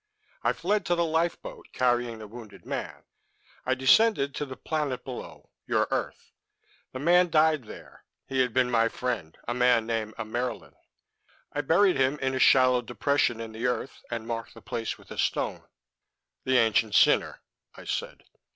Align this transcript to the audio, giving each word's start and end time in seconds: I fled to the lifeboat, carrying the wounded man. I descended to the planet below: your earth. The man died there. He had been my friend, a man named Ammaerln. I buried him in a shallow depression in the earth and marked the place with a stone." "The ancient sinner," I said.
I 0.41 0.51
fled 0.53 0.83
to 0.87 0.95
the 0.95 1.05
lifeboat, 1.05 1.67
carrying 1.73 2.17
the 2.17 2.27
wounded 2.27 2.65
man. 2.65 3.03
I 3.67 3.75
descended 3.75 4.33
to 4.33 4.47
the 4.47 4.57
planet 4.57 5.05
below: 5.05 5.51
your 5.67 5.87
earth. 5.91 6.31
The 6.91 6.97
man 6.97 7.29
died 7.29 7.65
there. 7.65 8.03
He 8.25 8.39
had 8.39 8.51
been 8.51 8.71
my 8.71 8.89
friend, 8.89 9.37
a 9.47 9.53
man 9.53 9.85
named 9.85 10.15
Ammaerln. 10.17 10.73
I 11.53 11.61
buried 11.61 11.97
him 11.97 12.17
in 12.17 12.33
a 12.33 12.39
shallow 12.39 12.81
depression 12.81 13.39
in 13.39 13.51
the 13.51 13.67
earth 13.67 14.01
and 14.09 14.25
marked 14.25 14.55
the 14.55 14.61
place 14.63 14.97
with 14.97 15.11
a 15.11 15.19
stone." 15.19 15.65
"The 16.45 16.57
ancient 16.57 16.95
sinner," 16.95 17.41
I 17.75 17.83
said. 17.83 18.23